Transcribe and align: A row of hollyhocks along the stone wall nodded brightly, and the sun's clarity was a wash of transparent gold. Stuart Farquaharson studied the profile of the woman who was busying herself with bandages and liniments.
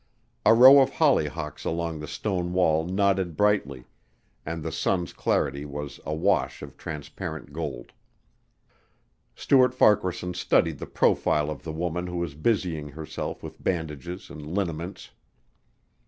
A 0.47 0.53
row 0.55 0.79
of 0.81 0.93
hollyhocks 0.93 1.63
along 1.63 1.99
the 1.99 2.07
stone 2.07 2.53
wall 2.53 2.87
nodded 2.87 3.37
brightly, 3.37 3.83
and 4.47 4.63
the 4.63 4.71
sun's 4.71 5.13
clarity 5.13 5.63
was 5.63 5.99
a 6.07 6.11
wash 6.15 6.63
of 6.63 6.75
transparent 6.75 7.53
gold. 7.53 7.91
Stuart 9.35 9.75
Farquaharson 9.75 10.33
studied 10.33 10.79
the 10.79 10.87
profile 10.87 11.51
of 11.51 11.61
the 11.61 11.71
woman 11.71 12.07
who 12.07 12.17
was 12.17 12.33
busying 12.33 12.89
herself 12.89 13.43
with 13.43 13.63
bandages 13.63 14.31
and 14.31 14.43
liniments. 14.55 15.11